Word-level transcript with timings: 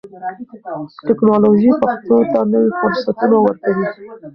ټکنالوژي 1.07 1.71
پښتو 1.83 2.17
ته 2.31 2.39
نوي 2.51 2.71
فرصتونه 2.79 3.37
ورکوي. 3.41 3.85